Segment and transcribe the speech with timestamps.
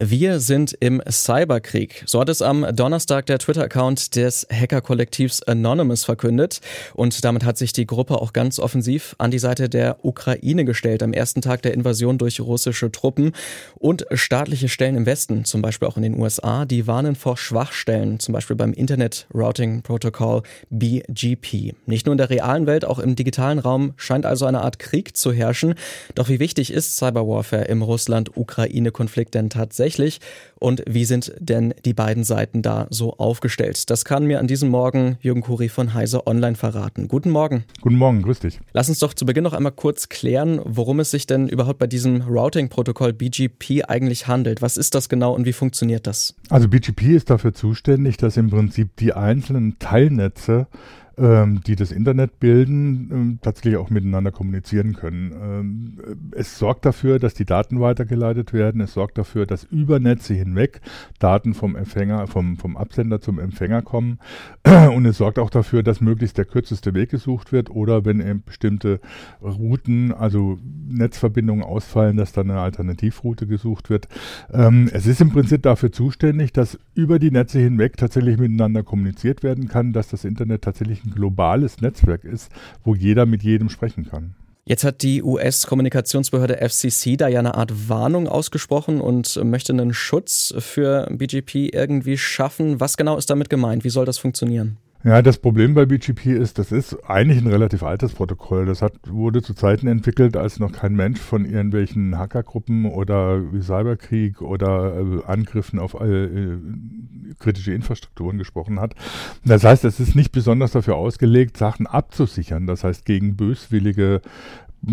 [0.00, 2.02] Wir sind im Cyberkrieg.
[2.06, 6.60] So hat es am Donnerstag der Twitter-Account des Hacker-Kollektivs Anonymous verkündet.
[6.94, 11.04] Und damit hat sich die Gruppe auch ganz offensiv an die Seite der Ukraine gestellt
[11.04, 13.30] am ersten Tag der Invasion durch russische Truppen.
[13.76, 18.18] Und staatliche Stellen im Westen, zum Beispiel auch in den USA, die warnen vor Schwachstellen,
[18.18, 21.76] zum Beispiel beim Internet Routing Protocol BGP.
[21.86, 25.16] Nicht nur in der realen Welt, auch im digitalen Raum scheint also eine Art Krieg
[25.16, 25.76] zu herrschen.
[26.16, 29.83] Doch wie wichtig ist Cyberwarfare im Russland-Ukraine-Konflikt denn tatsächlich?
[29.84, 30.20] Tatsächlich
[30.58, 33.90] und wie sind denn die beiden Seiten da so aufgestellt?
[33.90, 37.06] Das kann mir an diesem Morgen Jürgen Kuri von Heise Online verraten.
[37.06, 37.64] Guten Morgen.
[37.82, 38.60] Guten Morgen, grüß dich.
[38.72, 41.86] Lass uns doch zu Beginn noch einmal kurz klären, worum es sich denn überhaupt bei
[41.86, 44.62] diesem Routing-Protokoll BGP eigentlich handelt.
[44.62, 46.34] Was ist das genau und wie funktioniert das?
[46.48, 50.66] Also BGP ist dafür zuständig, dass im Prinzip die einzelnen Teilnetze
[51.16, 55.32] die das Internet bilden, ähm, tatsächlich auch miteinander kommunizieren können.
[55.32, 58.80] Ähm, es sorgt dafür, dass die Daten weitergeleitet werden.
[58.80, 60.80] Es sorgt dafür, dass über Netze hinweg
[61.18, 64.18] Daten vom Empfänger, vom, vom Absender zum Empfänger kommen.
[64.64, 68.42] Und es sorgt auch dafür, dass möglichst der kürzeste Weg gesucht wird oder wenn eben
[68.44, 69.00] bestimmte
[69.42, 74.08] Routen, also Netzverbindungen ausfallen, dass dann eine Alternativroute gesucht wird.
[74.52, 79.42] Ähm, es ist im Prinzip dafür zuständig, dass über die Netze hinweg tatsächlich miteinander kommuniziert
[79.42, 82.50] werden kann, dass das Internet tatsächlich ein globales Netzwerk ist,
[82.82, 84.34] wo jeder mit jedem sprechen kann.
[84.66, 90.54] Jetzt hat die US-Kommunikationsbehörde FCC da ja eine Art Warnung ausgesprochen und möchte einen Schutz
[90.58, 92.80] für BGP irgendwie schaffen.
[92.80, 93.84] Was genau ist damit gemeint?
[93.84, 94.78] Wie soll das funktionieren?
[95.04, 98.64] Ja, das Problem bei BGP ist, das ist eigentlich ein relativ altes Protokoll.
[98.64, 104.40] Das hat, wurde zu Zeiten entwickelt, als noch kein Mensch von irgendwelchen Hackergruppen oder Cyberkrieg
[104.40, 106.56] oder äh, Angriffen auf äh,
[107.38, 108.94] kritische Infrastrukturen gesprochen hat.
[109.44, 112.66] Das heißt, es ist nicht besonders dafür ausgelegt, Sachen abzusichern.
[112.66, 114.22] Das heißt, gegen böswillige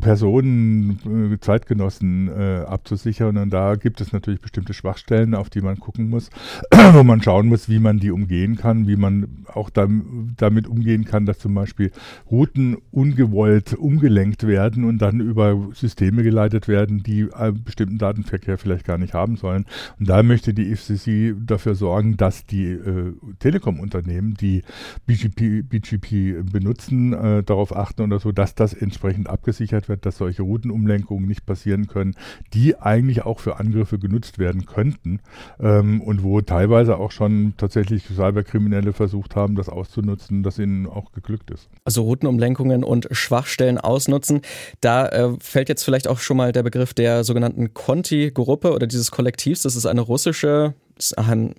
[0.00, 3.36] Personen, äh, Zeitgenossen äh, abzusichern.
[3.36, 6.30] Und da gibt es natürlich bestimmte Schwachstellen, auf die man gucken muss,
[6.92, 11.04] wo man schauen muss, wie man die umgehen kann, wie man auch dam damit umgehen
[11.04, 11.92] kann, dass zum Beispiel
[12.30, 18.84] Routen ungewollt umgelenkt werden und dann über Systeme geleitet werden, die einen bestimmten Datenverkehr vielleicht
[18.84, 19.66] gar nicht haben sollen.
[19.98, 24.62] Und da möchte die FCC dafür sorgen, dass die äh, Telekom-Unternehmen, die
[25.06, 30.18] BGP, BGP benutzen, äh, darauf achten oder so, dass das entsprechend abgesichert abgesichert wird, dass
[30.18, 32.14] solche Routenumlenkungen nicht passieren können,
[32.52, 35.20] die eigentlich auch für Angriffe genutzt werden könnten
[35.60, 41.12] ähm, und wo teilweise auch schon tatsächlich Cyberkriminelle versucht haben, das auszunutzen, das ihnen auch
[41.12, 41.68] geglückt ist.
[41.84, 44.40] Also Routenumlenkungen und Schwachstellen ausnutzen.
[44.80, 49.10] Da äh, fällt jetzt vielleicht auch schon mal der Begriff der sogenannten Conti-Gruppe oder dieses
[49.10, 49.62] Kollektivs.
[49.62, 50.74] Das ist eine russische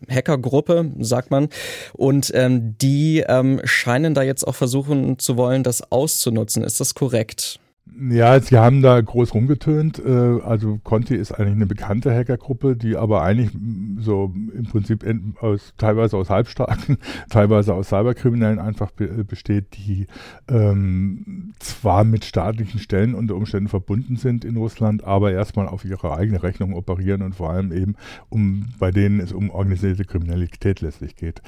[0.10, 1.50] Hackergruppe, sagt man.
[1.94, 6.64] Und ähm, die ähm, scheinen da jetzt auch versuchen zu wollen, das auszunutzen.
[6.64, 7.60] Ist das korrekt?
[8.00, 10.00] Ja, sie haben da groß rumgetönt.
[10.04, 13.52] Äh, also Conti ist eigentlich eine bekannte Hackergruppe, die aber eigentlich
[14.00, 15.06] so im Prinzip
[15.40, 16.98] aus, teilweise aus Halbstarken,
[17.30, 20.08] teilweise aus Cyberkriminellen einfach besteht, die
[20.50, 26.16] ähm, zwar mit staatlichen Stellen unter Umständen verbunden sind in Russland, aber erstmal auf ihre
[26.18, 27.96] eigene Rechnung operieren und vor allem eben
[28.30, 31.42] um bei denen es um organisierte Kriminalität letztlich geht.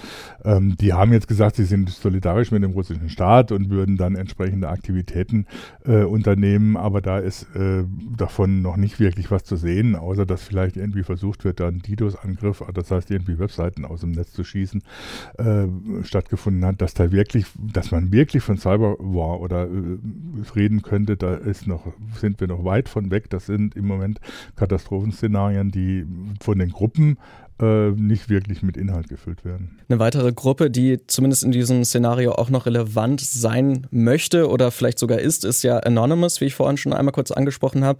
[0.45, 4.15] Ähm, die haben jetzt gesagt, sie sind solidarisch mit dem russischen Staat und würden dann
[4.15, 5.45] entsprechende Aktivitäten
[5.85, 7.83] äh, unter Unternehmen, aber da ist äh,
[8.15, 11.79] davon noch nicht wirklich was zu sehen, außer dass vielleicht irgendwie versucht wird, da ein
[11.79, 14.81] DDoS-Angriff, das heißt irgendwie Webseiten aus dem Netz zu schießen,
[15.37, 15.67] äh,
[16.03, 19.97] stattgefunden hat, dass da wirklich, dass man wirklich von Cyberwar oder äh,
[20.55, 23.29] reden könnte, da ist noch, sind wir noch weit von weg.
[23.29, 24.19] Das sind im Moment
[24.55, 26.05] Katastrophenszenarien, die
[26.41, 27.17] von den Gruppen
[27.59, 29.79] äh, nicht wirklich mit Inhalt gefüllt werden.
[29.89, 34.99] Eine weitere Gruppe, die zumindest in diesem Szenario auch noch relevant sein möchte oder vielleicht
[34.99, 37.99] sogar ist, ist ja Anonymous, wie ich vorhin schon einmal kurz angesprochen habe,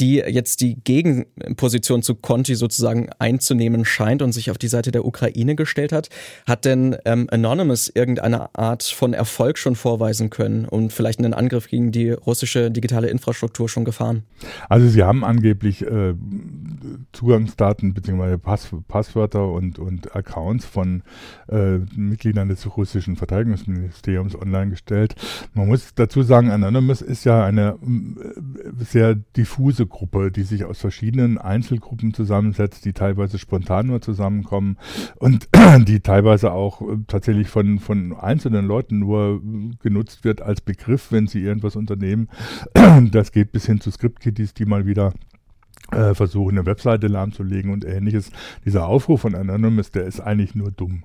[0.00, 5.04] die jetzt die Gegenposition zu Conti sozusagen einzunehmen scheint und sich auf die Seite der
[5.04, 6.08] Ukraine gestellt hat.
[6.46, 11.68] Hat denn ähm, Anonymous irgendeine Art von Erfolg schon vorweisen können und vielleicht einen Angriff
[11.68, 14.22] gegen die russische digitale Infrastruktur schon gefahren?
[14.68, 16.14] Also sie haben angeblich äh,
[17.14, 18.36] Zugangsdaten bzw.
[18.38, 21.02] Pass Passwörter und, und Accounts von
[21.48, 25.14] äh, Mitgliedern des russischen Verteidigungsministeriums online gestellt.
[25.54, 30.78] Man muss dazu sagen, Anonymous ist ja eine äh, sehr diffuse Gruppe, die sich aus
[30.78, 34.76] verschiedenen Einzelgruppen zusammensetzt, die teilweise spontan nur zusammenkommen
[35.16, 35.48] und
[35.86, 39.40] die teilweise auch äh, tatsächlich von, von einzelnen Leuten nur
[39.80, 42.28] genutzt wird als Begriff, wenn sie irgendwas unternehmen.
[43.10, 45.12] Das geht bis hin zu Script-Kitties, die mal wieder
[45.92, 48.30] äh, versuchen, eine Webseite lahmzulegen und ähnliches.
[48.64, 51.04] Dieser Aufruf von Anonymous, der ist eigentlich nur dumm.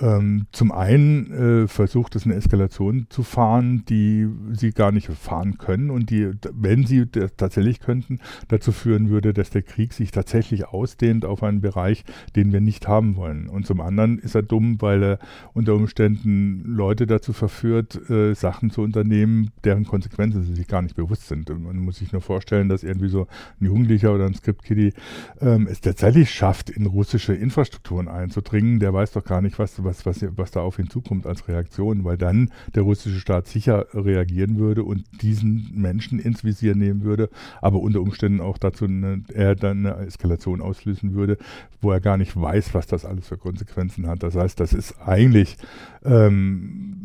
[0.00, 5.56] Ähm, zum einen äh, versucht es eine Eskalation zu fahren, die sie gar nicht fahren
[5.56, 10.66] können und die, wenn sie tatsächlich könnten, dazu führen würde, dass der Krieg sich tatsächlich
[10.66, 12.04] ausdehnt auf einen Bereich,
[12.34, 13.48] den wir nicht haben wollen.
[13.48, 15.18] Und zum anderen ist er dumm, weil er
[15.54, 20.96] unter Umständen Leute dazu verführt, äh, Sachen zu unternehmen, deren Konsequenzen sie sich gar nicht
[20.96, 21.48] bewusst sind.
[21.48, 23.28] Und man muss sich nur vorstellen, dass irgendwie so
[23.60, 24.92] ein Jugendlicher oder ein Script-Kiddie
[25.40, 28.78] ähm, es tatsächlich schafft, in russische Infrastrukturen einzudringen.
[28.78, 32.04] Der weiß doch gar nicht, was was, was, was da auf ihn zukommt als Reaktion,
[32.04, 37.30] weil dann der russische Staat sicher reagieren würde und diesen Menschen ins Visier nehmen würde,
[37.62, 41.38] aber unter Umständen auch dazu eine, er dann eine Eskalation auslösen würde,
[41.80, 44.22] wo er gar nicht weiß, was das alles für Konsequenzen hat.
[44.22, 45.56] Das heißt, das ist eigentlich
[46.04, 46.96] ähm,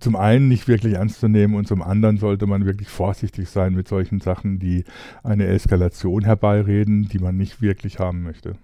[0.00, 3.74] zum einen nicht wirklich ernst zu nehmen und zum anderen sollte man wirklich vorsichtig sein
[3.74, 4.84] mit solchen Sachen, die
[5.22, 8.56] eine Eskalation herbeireden, die man nicht wirklich haben möchte.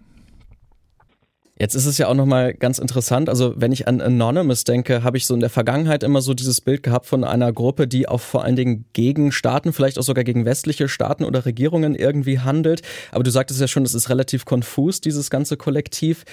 [1.63, 3.29] Jetzt ist es ja auch nochmal ganz interessant.
[3.29, 6.61] Also, wenn ich an Anonymous denke, habe ich so in der Vergangenheit immer so dieses
[6.61, 10.25] Bild gehabt von einer Gruppe, die auch vor allen Dingen gegen Staaten, vielleicht auch sogar
[10.25, 12.83] gegen westliche Staaten oder Regierungen irgendwie handelt.
[13.13, 16.25] Aber du sagtest ja schon, es ist relativ konfus, dieses ganze Kollektiv.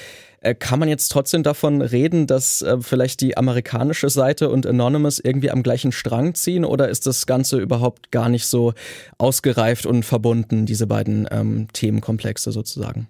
[0.42, 5.20] Äh, kann man jetzt trotzdem davon reden, dass äh, vielleicht die amerikanische Seite und Anonymous
[5.20, 8.74] irgendwie am gleichen Strang ziehen oder ist das Ganze überhaupt gar nicht so
[9.20, 13.10] ausgereift und verbunden, diese beiden ähm, Themenkomplexe sozusagen?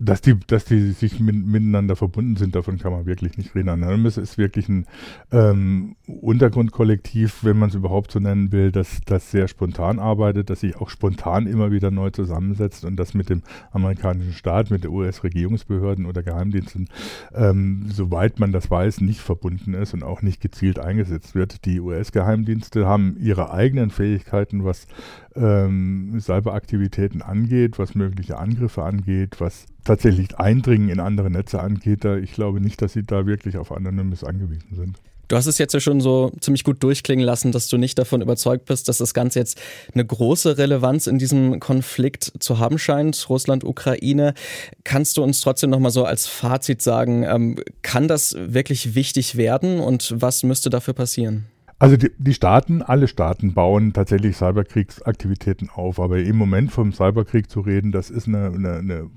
[0.00, 3.68] Dass die, dass die sich mit, miteinander verbunden sind, davon kann man wirklich nicht reden.
[3.68, 4.86] Anonymous ist wirklich ein
[5.32, 10.60] ähm, Untergrundkollektiv, wenn man es überhaupt so nennen will, das, das sehr spontan arbeitet, das
[10.60, 13.42] sich auch spontan immer wieder neu zusammensetzt und das mit dem
[13.72, 16.88] amerikanischen Staat, mit den US-Regierungsbehörden oder Geheimdiensten,
[17.34, 21.64] ähm, soweit man das weiß, nicht verbunden ist und auch nicht gezielt eingesetzt wird.
[21.64, 24.86] Die US-Geheimdienste haben ihre eigenen Fähigkeiten, was
[25.38, 32.04] ähm, Cyberaktivitäten angeht, was mögliche Angriffe angeht, was tatsächlich Eindringen in andere Netze angeht.
[32.04, 35.00] Da, ich glaube nicht, dass sie da wirklich auf Anonymous angewiesen sind.
[35.28, 38.22] Du hast es jetzt ja schon so ziemlich gut durchklingen lassen, dass du nicht davon
[38.22, 39.60] überzeugt bist, dass das Ganze jetzt
[39.92, 44.32] eine große Relevanz in diesem Konflikt zu haben scheint, Russland, Ukraine.
[44.84, 49.80] Kannst du uns trotzdem nochmal so als Fazit sagen, ähm, kann das wirklich wichtig werden
[49.80, 51.44] und was müsste dafür passieren?
[51.78, 57.48] Also die, die, Staaten, alle Staaten bauen tatsächlich Cyberkriegsaktivitäten auf, aber im Moment vom Cyberkrieg
[57.48, 59.10] zu reden, das ist eine, eine, eine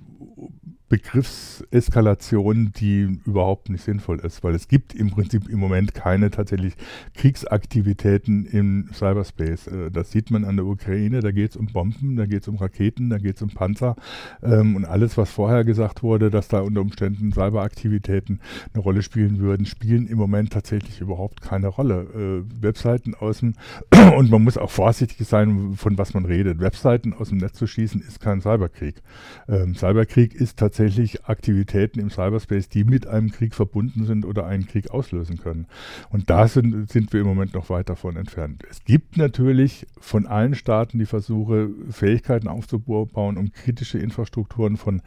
[0.91, 6.73] Begriffseskalation, die überhaupt nicht sinnvoll ist, weil es gibt im Prinzip im Moment keine tatsächlich
[7.15, 9.67] Kriegsaktivitäten im Cyberspace.
[9.67, 12.49] Äh, das sieht man an der Ukraine, da geht es um Bomben, da geht es
[12.49, 13.95] um Raketen, da geht es um Panzer
[14.43, 18.41] ähm, und alles, was vorher gesagt wurde, dass da unter Umständen Cyberaktivitäten
[18.73, 22.43] eine Rolle spielen würden, spielen im Moment tatsächlich überhaupt keine Rolle.
[22.43, 23.53] Äh, Webseiten aus dem,
[24.17, 26.59] und man muss auch vorsichtig sein, von was man redet.
[26.59, 29.01] Webseiten aus dem Netz zu schießen, ist kein Cyberkrieg.
[29.47, 34.47] Ähm, Cyberkrieg ist tatsächlich tatsächlich Aktivitäten im Cyberspace, die mit einem Krieg verbunden sind oder
[34.47, 35.67] einen Krieg auslösen können.
[36.09, 38.63] Und da sind, sind wir im Moment noch weit davon entfernt.
[38.69, 45.03] Es gibt natürlich von allen Staaten die Versuche, Fähigkeiten aufzubauen, um kritische Infrastrukturen von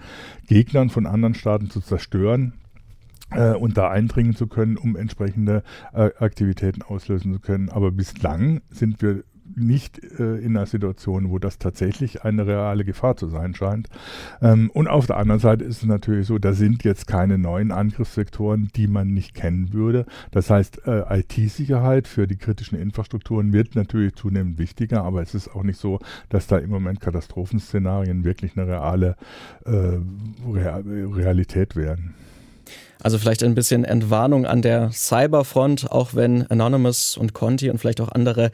[0.47, 2.53] Gegnern von anderen Staaten zu zerstören
[3.33, 7.69] äh, und da eindringen zu können, um entsprechende äh, Aktivitäten auslösen zu können.
[7.69, 9.25] Aber bislang sind wir
[9.57, 13.89] nicht äh, in einer Situation, wo das tatsächlich eine reale Gefahr zu sein scheint.
[14.41, 17.71] Ähm, und auf der anderen Seite ist es natürlich so, da sind jetzt keine neuen
[17.71, 20.07] Angriffssektoren, die man nicht kennen würde.
[20.31, 25.49] Das heißt, äh, IT-Sicherheit für die kritischen Infrastrukturen wird natürlich zunehmend wichtiger, aber es ist
[25.55, 25.99] auch nicht so,
[26.29, 29.17] dass da im Moment Katastrophenszenarien wirklich eine reale
[29.65, 29.99] äh,
[30.47, 32.15] Realität werden.
[33.03, 38.01] Also vielleicht ein bisschen Entwarnung an der Cyberfront, auch wenn Anonymous und Conti und vielleicht
[38.01, 38.51] auch andere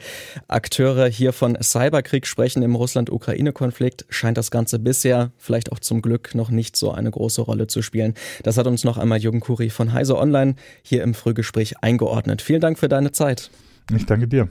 [0.47, 6.35] Akteure hier von Cyberkrieg sprechen im Russland-Ukraine-Konflikt, scheint das Ganze bisher vielleicht auch zum Glück
[6.35, 8.13] noch nicht so eine große Rolle zu spielen.
[8.43, 12.41] Das hat uns noch einmal Jürgen Kuri von Heise Online hier im Frühgespräch eingeordnet.
[12.41, 13.49] Vielen Dank für deine Zeit.
[13.95, 14.49] Ich danke dir.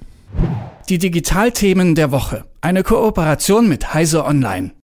[0.89, 2.45] Die Digitalthemen der Woche.
[2.61, 4.73] Eine Kooperation mit Heise Online.